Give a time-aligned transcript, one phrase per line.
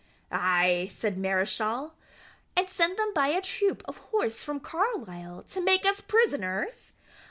[0.31, 1.93] "Ay," said Mareschal,
[2.57, 6.93] "and send them by a troop of horse from Carlisle to make us prisoners?